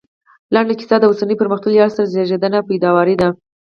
لنډه 0.53 0.73
کيسه 0.79 0.95
د 0.99 1.03
اوسني 1.09 1.35
پرمختللي 1.41 1.79
عصر 1.85 2.05
زېږنده 2.13 2.57
او 2.61 2.67
پيداوار 2.69 3.07
دی 3.19 3.29